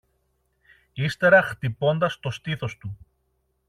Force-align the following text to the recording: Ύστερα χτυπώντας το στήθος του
Ύστερα 0.93 1.41
χτυπώντας 1.41 2.19
το 2.19 2.29
στήθος 2.29 2.77
του 2.77 2.97